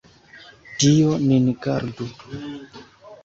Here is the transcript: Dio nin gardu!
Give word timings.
Dio 0.83 1.11
nin 1.27 1.45
gardu! 1.65 2.05